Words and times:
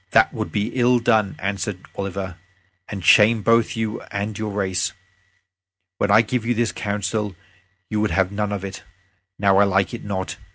"That 0.13 0.33
would 0.33 0.51
be 0.51 0.69
ill 0.69 0.97
done," 0.97 1.35
answered 1.37 1.77
Oliver, 1.95 2.37
"and 2.89 3.05
shame 3.05 3.43
both 3.43 3.75
you 3.77 4.01
and 4.09 4.35
your 4.35 4.51
race. 4.51 4.93
When 5.99 6.09
I 6.09 6.23
gave 6.23 6.43
you 6.43 6.55
this 6.55 6.71
counsel 6.71 7.35
you 7.87 8.01
would 8.01 8.09
have 8.09 8.31
none 8.31 8.51
of 8.51 8.65
it. 8.65 8.81
Now 9.37 9.57
I 9.57 9.63
like 9.63 9.93
it 9.93 10.03
not. 10.03 10.37